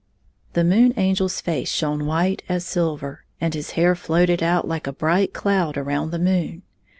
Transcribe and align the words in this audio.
The 0.53 0.63
3+ 0.63 0.65
Moon 0.67 0.91
Angel's 0.93 1.41
face 1.41 1.69
shone 1.69 2.01
as 2.01 2.07
white 2.07 2.43
as 2.49 2.65
silver, 2.65 3.23
and 3.39 3.53
his 3.53 3.73
hair 3.77 3.93
floated 3.93 4.41
out 4.41 4.67
like 4.67 4.87
a 4.87 4.91
bright 4.93 5.31
cloud 5.31 5.77
around 5.77 6.09
the 6.09 6.17
moon. 6.17 6.63